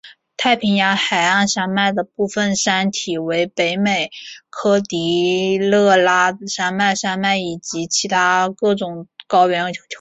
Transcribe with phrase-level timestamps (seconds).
[0.35, 4.09] 太平洋海岸山脉的部分山体为北美
[4.49, 9.87] 科迪勒拉山脉山脉以及其他各种高原和盆地。